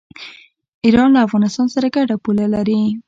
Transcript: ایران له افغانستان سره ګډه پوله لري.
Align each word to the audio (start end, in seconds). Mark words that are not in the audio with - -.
ایران 0.85 1.09
له 1.13 1.19
افغانستان 1.27 1.67
سره 1.75 1.87
ګډه 1.95 2.15
پوله 2.23 2.45
لري. 2.55 2.81